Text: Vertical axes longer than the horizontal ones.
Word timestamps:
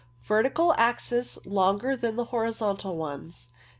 Vertical 0.23 0.73
axes 0.79 1.37
longer 1.45 1.95
than 1.95 2.15
the 2.15 2.25
horizontal 2.33 2.95
ones. 2.97 3.49